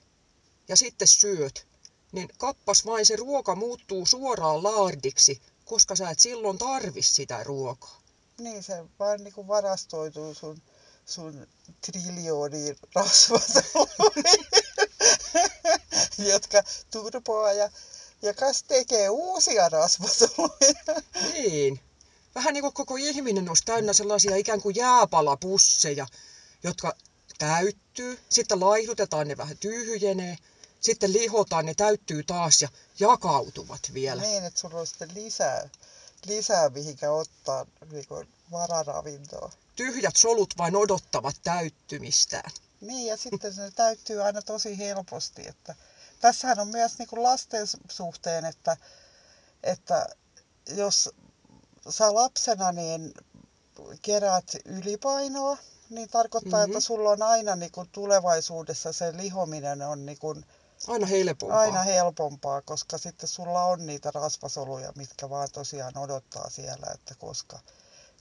ja 0.68 0.76
sitten 0.76 1.08
syöt, 1.08 1.66
niin 2.12 2.28
kappas 2.38 2.86
vain 2.86 3.06
se 3.06 3.16
ruoka 3.16 3.54
muuttuu 3.54 4.06
suoraan 4.06 4.62
laardiksi, 4.62 5.42
koska 5.64 5.96
sä 5.96 6.10
et 6.10 6.20
silloin 6.20 6.58
tarvi 6.58 7.02
sitä 7.02 7.44
ruokaa. 7.44 8.00
Niin 8.38 8.62
se 8.62 8.84
vaan 8.98 9.24
niin 9.24 9.48
varastoituu 9.48 10.34
sun, 10.34 10.62
sun 11.06 11.46
triljooniin 11.80 12.76
rasvasoluihin, 12.94 14.46
jotka 16.32 16.62
turpoaa 16.90 17.52
ja, 17.52 17.70
ja 18.22 18.34
kas 18.34 18.62
tekee 18.62 19.08
uusia 19.08 19.68
rasvasoluja. 19.68 21.02
Niin. 21.32 21.80
Vähän 22.34 22.54
niin 22.54 22.62
kuin 22.62 22.74
koko 22.74 22.96
ihminen 22.96 23.48
olisi 23.48 23.64
täynnä 23.64 23.92
sellaisia 23.92 24.36
ikään 24.36 24.62
kuin 24.62 24.76
jääpalapusseja, 24.76 26.06
jotka 26.62 26.92
täyttyy, 27.38 28.18
sitten 28.28 28.60
laihdutetaan, 28.60 29.28
ne 29.28 29.36
vähän 29.36 29.58
tyhjenee, 29.58 30.36
sitten 30.84 31.12
lihotaan, 31.12 31.66
ne 31.66 31.74
täyttyy 31.74 32.22
taas 32.22 32.62
ja 32.62 32.68
jakautuvat 33.00 33.80
vielä. 33.94 34.22
Niin, 34.22 34.44
että 34.44 34.60
sulla 34.60 34.80
on 34.80 34.86
sitten 34.86 35.10
lisää, 35.14 35.68
lisää 36.26 36.68
mihinkä 36.68 37.10
ottaa 37.10 37.66
niin 37.90 38.06
vararavintoa. 38.50 39.52
Tyhjät 39.76 40.16
solut 40.16 40.54
vain 40.58 40.76
odottavat 40.76 41.36
täyttymistään. 41.44 42.50
Niin, 42.80 43.06
ja 43.06 43.16
sitten 43.16 43.54
se 43.54 43.70
täyttyy 43.70 44.22
aina 44.22 44.42
tosi 44.42 44.78
helposti. 44.78 45.48
Että 45.48 45.74
tässähän 46.20 46.60
on 46.60 46.68
myös 46.68 46.98
niin 46.98 47.08
kuin 47.08 47.22
lasten 47.22 47.66
suhteen, 47.90 48.44
että, 48.44 48.76
että 49.62 50.06
jos 50.68 51.10
sä 51.88 52.14
lapsena 52.14 52.72
niin 52.72 53.14
keräät 54.02 54.52
ylipainoa, 54.64 55.56
niin 55.90 56.08
tarkoittaa, 56.08 56.60
Mhm. 56.66 56.70
että 56.70 56.80
sulla 56.80 57.10
on 57.10 57.22
aina 57.22 57.56
niin 57.56 57.72
kuin 57.72 57.88
tulevaisuudessa 57.92 58.92
se 58.92 59.16
lihominen 59.16 59.82
on 59.82 60.06
niin 60.06 60.18
kuin 60.18 60.44
Aina 60.88 61.06
helpompaa. 61.06 61.58
aina 61.58 61.82
helpompaa, 61.82 62.62
koska 62.62 62.98
sitten 62.98 63.28
sulla 63.28 63.64
on 63.64 63.86
niitä 63.86 64.10
rasvasoluja, 64.14 64.92
mitkä 64.96 65.30
vaan 65.30 65.48
tosiaan 65.52 65.98
odottaa 65.98 66.50
siellä, 66.50 66.86
että 66.94 67.14
koska, 67.14 67.58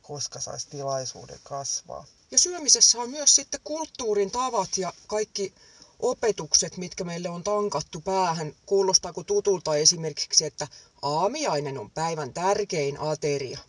koska 0.01 0.39
saisi 0.39 0.69
tilaisuuden 0.69 1.39
kasvaa. 1.43 2.05
Ja 2.31 2.39
syömisessä 2.39 2.99
on 2.99 3.09
myös 3.09 3.35
sitten 3.35 3.59
kulttuurin 3.63 4.31
tavat 4.31 4.77
ja 4.77 4.93
kaikki 5.07 5.53
opetukset, 5.99 6.77
mitkä 6.77 7.03
meille 7.03 7.29
on 7.29 7.43
tankattu 7.43 8.01
päähän. 8.01 8.55
Kuulostaako 8.65 9.23
tutulta 9.23 9.75
esimerkiksi, 9.75 10.45
että 10.45 10.67
aamiainen 11.01 11.77
on 11.77 11.91
päivän 11.91 12.33
tärkein 12.33 12.99
ateria 12.99 13.59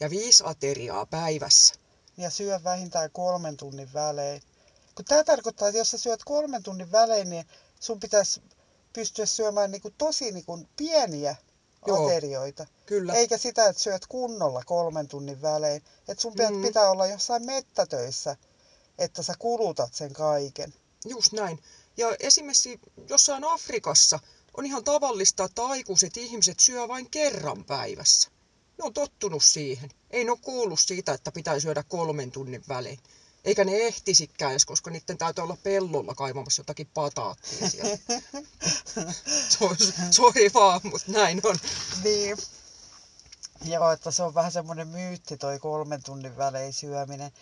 ja 0.00 0.10
viisi 0.10 0.44
ateriaa 0.46 1.06
päivässä. 1.06 1.74
Ja 2.16 2.30
syö 2.30 2.60
vähintään 2.64 3.10
kolmen 3.12 3.56
tunnin 3.56 3.92
välein. 3.92 4.42
Kun 4.94 5.04
tämä 5.04 5.24
tarkoittaa, 5.24 5.68
että 5.68 5.78
jos 5.78 5.90
sä 5.90 5.98
syöt 5.98 6.24
kolmen 6.24 6.62
tunnin 6.62 6.92
välein, 6.92 7.30
niin 7.30 7.46
sun 7.82 8.00
pitäisi 8.00 8.42
pystyä 8.92 9.26
syömään 9.26 9.70
niin 9.70 9.82
kuin 9.82 9.94
tosi 9.98 10.32
niin 10.32 10.44
kuin 10.44 10.68
pieniä 10.76 11.36
Joo. 11.86 12.06
aterioita. 12.06 12.66
Kyllä. 12.86 13.14
Eikä 13.14 13.38
sitä, 13.38 13.68
että 13.68 13.82
syöt 13.82 14.06
kunnolla 14.06 14.62
kolmen 14.66 15.08
tunnin 15.08 15.42
välein. 15.42 15.82
Että 16.08 16.22
sun 16.22 16.34
Mm. 16.50 16.62
pitää 16.62 16.90
olla 16.90 17.06
jossain 17.06 17.46
mettätöissä, 17.46 18.36
että 18.98 19.22
sä 19.22 19.34
kulutat 19.38 19.94
sen 19.94 20.12
kaiken. 20.12 20.74
Just 21.04 21.32
näin. 21.32 21.62
Ja 21.96 22.16
esimerkiksi 22.20 22.80
jossain 23.08 23.44
Afrikassa 23.44 24.18
on 24.56 24.66
ihan 24.66 24.84
tavallista, 24.84 25.44
että 25.44 25.64
aikuiset 25.64 26.16
ihmiset 26.16 26.60
syö 26.60 26.88
vain 26.88 27.10
kerran 27.10 27.64
päivässä. 27.64 28.28
Ne 28.78 28.84
on 28.84 28.94
tottunut 28.94 29.44
siihen. 29.44 29.90
Ei 30.10 30.24
ne 30.24 30.30
ole 30.30 30.38
kuullut 30.42 30.80
siitä, 30.80 31.12
että 31.12 31.32
pitää 31.32 31.60
syödä 31.60 31.82
kolmen 31.82 32.30
tunnin 32.30 32.64
välein. 32.68 32.98
Eikä 33.44 33.64
ne 33.64 33.76
ehtisikään 33.76 34.50
edes, 34.52 34.64
koska 34.64 34.90
niiden 34.90 35.18
täytyy 35.18 35.44
olla 35.44 35.56
pellolla 35.62 36.14
kaivamassa 36.14 36.60
jotakin 36.60 36.90
pataattia 36.94 37.70
siellä. 37.70 37.98
Sori 40.10 40.50
vaan, 40.54 40.80
mutta 40.84 41.12
näin 41.12 41.40
on. 41.44 41.56
Niin. 42.04 42.36
Joo, 43.64 43.92
että 43.92 44.10
se 44.10 44.22
on 44.22 44.34
vähän 44.34 44.52
semmoinen 44.52 44.88
myytti 44.88 45.36
toi 45.36 45.58
kolmen 45.58 46.02
tunnin 46.02 46.36
välein 46.36 46.72
syöminen. 46.72 47.32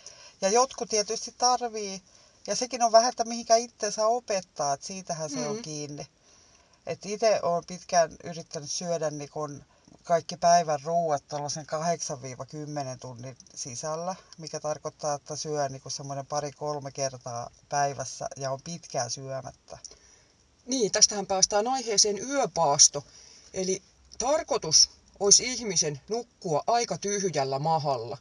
Ja 0.40 0.48
jotkut 0.48 0.88
tietysti 0.88 1.34
tarvii, 1.38 2.02
ja 2.46 2.56
sekin 2.56 2.82
on 2.82 2.92
vähän, 2.92 3.08
että 3.08 3.24
mihinkä 3.24 3.56
itse 3.56 3.90
saa 3.90 4.06
opettaa, 4.06 4.72
että 4.72 4.86
siitähän 4.86 5.30
se 5.30 5.36
mm. 5.36 5.42
Mm. 5.42 5.50
on 5.50 5.62
kiinni. 5.62 6.06
Et 6.86 7.06
itse 7.06 7.40
olen 7.42 7.64
pitkään 7.66 8.16
yrittänyt 8.24 8.70
syödä 8.70 9.10
niin 9.10 9.30
kun 9.30 9.64
kaikki 10.10 10.36
päivän 10.36 10.80
ruuat 10.84 11.28
tuollaisen 11.28 11.66
8-10 12.94 12.98
tunnin 13.00 13.36
sisällä, 13.54 14.14
mikä 14.38 14.60
tarkoittaa, 14.60 15.14
että 15.14 15.36
syö 15.36 15.68
niin 15.68 15.82
semmoinen 15.88 16.26
pari-kolme 16.26 16.90
kertaa 16.90 17.50
päivässä 17.68 18.28
ja 18.36 18.50
on 18.50 18.58
pitkään 18.64 19.10
syömättä. 19.10 19.78
Niin, 20.66 20.92
tästähän 20.92 21.26
päästään 21.26 21.68
aiheeseen 21.68 22.18
yöpaasto. 22.18 23.04
Eli 23.54 23.82
tarkoitus 24.18 24.90
olisi 25.20 25.44
ihmisen 25.52 26.00
nukkua 26.08 26.64
aika 26.66 26.98
tyhjällä 26.98 27.58
mahalla. 27.58 28.18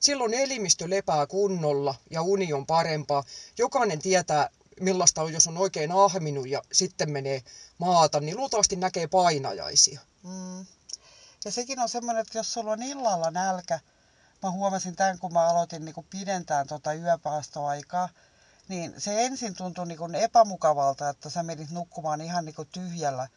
Silloin 0.00 0.34
elimistö 0.34 0.90
lepää 0.90 1.26
kunnolla 1.26 1.94
ja 2.10 2.22
uni 2.22 2.52
on 2.52 2.66
parempaa. 2.66 3.24
Jokainen 3.58 3.98
tietää, 3.98 4.50
millaista 4.80 5.22
on, 5.22 5.32
jos 5.32 5.46
on 5.46 5.58
oikein 5.58 5.92
ahminut 5.92 6.48
ja 6.48 6.62
sitten 6.72 7.10
menee 7.10 7.42
maata, 7.78 8.20
niin 8.20 8.36
luultavasti 8.36 8.76
näkee 8.76 9.06
painajaisia. 9.06 10.00
Mm. 10.22 10.66
Ja 11.44 11.52
sekin 11.52 11.80
on 11.80 11.88
semmoinen, 11.88 12.20
että 12.20 12.38
jos 12.38 12.52
sulla 12.52 12.72
on 12.72 12.82
illalla 12.82 13.30
nälkä, 13.30 13.80
mä 14.42 14.50
huomasin 14.50 14.96
tämän, 14.96 15.18
kun 15.18 15.32
mä 15.32 15.48
aloitin 15.48 15.84
niin 15.84 16.06
pidentää 16.10 16.64
tuota 16.64 16.92
yöpaastoaikaa, 16.92 18.08
niin 18.68 18.94
se 18.98 19.24
ensin 19.24 19.54
tuntui 19.54 19.86
niin 19.86 20.14
epämukavalta, 20.14 21.08
että 21.08 21.30
sä 21.30 21.42
menit 21.42 21.70
nukkumaan 21.70 22.20
ihan 22.20 22.44
niin 22.44 22.54
tyhjällä 22.72 23.28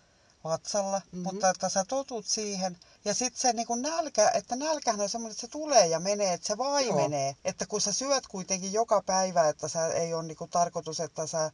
vatsalla, 0.43 0.97
Mhm. 0.99 1.05
mm-hmm. 1.17 1.23
mutta 1.23 1.49
että 1.49 1.69
sä 1.69 1.85
totut 1.85 2.25
siihen. 2.25 2.77
Ja 3.05 3.13
sitten 3.13 3.41
se 3.41 3.53
niin 3.53 3.81
nälkä, 3.81 4.29
että 4.33 4.55
nälkähän 4.55 5.01
on 5.01 5.09
semmoinen, 5.09 5.31
että 5.31 5.41
se 5.41 5.47
tulee 5.47 5.87
ja 5.87 5.99
menee, 5.99 6.33
että 6.33 6.47
se 6.47 6.57
vaimenee. 6.57 7.25
Joo. 7.25 7.35
Että 7.45 7.65
kun 7.65 7.81
sä 7.81 7.93
syöt 7.93 8.27
kuitenkin 8.27 8.73
joka 8.73 9.01
päivä, 9.05 9.49
että 9.49 9.67
sä 9.67 9.87
ei 9.87 10.13
ole 10.13 10.23
niin 10.23 10.37
tarkoitus, 10.49 10.99
että 10.99 11.27
sä 11.27 11.51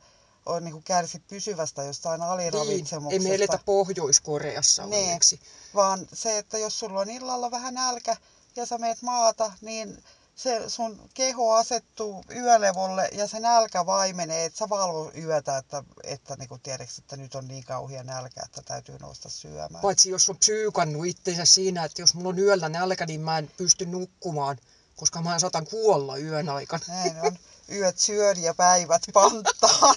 on 0.48 0.64
niin 0.66 0.84
kärsit 0.84 1.28
pysyvästä 1.28 1.84
jostain 1.84 2.20
Niin, 2.20 2.30
aliravitsemuksesta. 2.30 3.24
ei 3.24 3.30
me 3.30 3.36
eletä 3.36 3.60
Pohjois-Koreassa 3.66 4.86
Niin. 4.86 5.08
onneksi. 5.08 5.40
Vaan 5.76 6.08
se, 6.14 6.38
että 6.38 6.58
jos 6.58 6.80
sulla 6.80 7.00
on 7.00 7.10
illalla 7.10 7.52
vähän 7.52 7.74
nälkä 7.74 8.18
ja 8.56 8.66
sä 8.66 8.78
meet 8.78 9.02
maata, 9.02 9.52
niin 9.62 10.04
se 10.36 10.70
sun 10.70 11.10
keho 11.14 11.54
asettuu 11.54 12.24
yölevolle 12.36 13.10
ja 13.12 13.28
se 13.28 13.40
nälkä 13.40 13.86
vaimenee, 13.86 14.46
että 14.46 14.58
sä 14.60 14.70
valvo 14.70 15.12
yötä, 15.18 15.58
että, 15.58 15.84
että 16.04 16.36
niin 16.36 16.50
kuin 16.50 16.62
tiedätkö, 16.62 16.94
että 16.98 17.18
nyt 17.18 17.36
on 17.36 17.48
niin 17.48 17.64
kauhia 17.64 18.04
nälkä, 18.04 18.42
että 18.46 18.62
täytyy 18.62 18.98
nousta 19.00 19.30
syömään. 19.30 19.82
Paitsi 19.82 20.10
jos 20.10 20.30
on 20.30 20.38
psyykannut 20.38 21.06
itsensä 21.06 21.46
siinä, 21.46 21.84
että 21.86 22.02
jos 22.02 22.14
mulla 22.14 22.30
on 22.30 22.40
yöllä 22.40 22.70
nälkä, 22.70 23.06
niin 23.06 23.22
mä 23.22 23.38
en 23.38 23.52
pysty 23.58 23.86
nukkumaan, 23.86 24.58
koska 24.96 25.22
mä 25.22 25.40
saatan 25.40 25.68
kuolla 25.68 26.18
yön 26.18 26.50
aikana. 26.50 26.84
Näin 26.88 27.22
on. 27.22 27.38
Yöt 27.72 28.00
syön 28.00 28.42
ja 28.44 28.54
päivät 28.54 29.02
panttaan. 29.14 29.96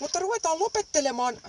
Mutta 0.00 0.18
ruvetaan 0.18 0.58
lopettelemaan. 0.58 1.42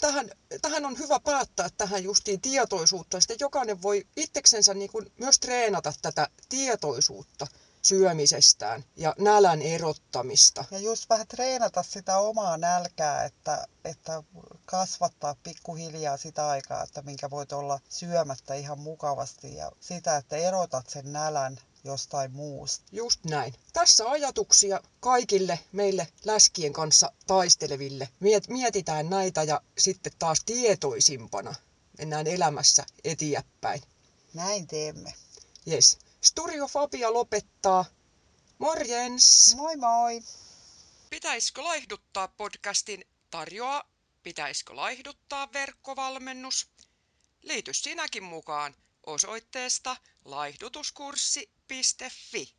Tähän, 0.00 0.30
tähän 0.62 0.86
on 0.86 0.98
hyvä 0.98 1.20
päättää 1.20 1.68
tähän 1.76 2.04
justiin 2.04 2.40
tietoisuutta. 2.40 3.20
Sitten 3.20 3.36
jokainen 3.40 3.82
voi 3.82 4.06
itseksensä 4.16 4.74
niin 4.74 4.90
kuin 4.90 5.12
myös 5.18 5.38
treenata 5.38 5.92
tätä 6.02 6.28
tietoisuutta 6.48 7.46
syömisestään 7.82 8.84
ja 8.96 9.14
nälän 9.18 9.62
erottamista. 9.62 10.64
Ja 10.70 10.78
just 10.78 11.08
vähän 11.08 11.26
treenata 11.26 11.82
sitä 11.82 12.18
omaa 12.18 12.56
nälkää, 12.56 13.24
että, 13.24 13.66
että 13.84 14.22
kasvattaa 14.64 15.36
pikkuhiljaa 15.42 16.16
sitä 16.16 16.48
aikaa, 16.48 16.82
että 16.82 17.02
minkä 17.02 17.30
voit 17.30 17.52
olla 17.52 17.80
syömättä 17.88 18.54
ihan 18.54 18.78
mukavasti 18.78 19.56
ja 19.56 19.72
sitä, 19.80 20.16
että 20.16 20.36
erotat 20.36 20.88
sen 20.88 21.12
nälän 21.12 21.60
jostain 21.88 22.32
muusta. 22.32 22.84
Just 22.92 23.24
näin. 23.24 23.54
Tässä 23.72 24.10
ajatuksia 24.10 24.80
kaikille 25.00 25.58
meille 25.72 26.08
läskien 26.24 26.72
kanssa 26.72 27.12
taisteleville. 27.26 28.08
Miet, 28.20 28.48
mietitään 28.48 29.10
näitä 29.10 29.42
ja 29.42 29.60
sitten 29.78 30.12
taas 30.18 30.44
tietoisimpana 30.46 31.54
mennään 31.98 32.26
elämässä 32.26 32.86
eteenpäin. 33.04 33.82
Näin 34.34 34.66
teemme. 34.66 35.14
Yes. 35.70 35.98
Studio 36.20 36.66
Fabia 36.68 37.12
lopettaa. 37.12 37.84
Morjens! 38.58 39.54
Moi 39.56 39.76
moi! 39.76 40.22
Pitäisikö 41.10 41.64
laihduttaa 41.64 42.28
podcastin 42.28 43.04
tarjoaa 43.30 43.82
Pitäisikö 44.28 44.76
laihduttaa 44.76 45.52
verkkovalmennus? 45.52 46.68
Liity 47.42 47.74
sinäkin 47.74 48.22
mukaan 48.24 48.74
osoitteesta 49.08 49.96
laihdutuskurssi.fi. 50.24 52.54